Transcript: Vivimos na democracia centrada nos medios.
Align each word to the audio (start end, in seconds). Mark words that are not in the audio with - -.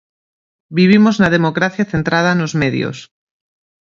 Vivimos 0.77 1.15
na 1.21 1.29
democracia 1.35 1.89
centrada 1.93 2.31
nos 2.39 2.53
medios. 2.61 2.97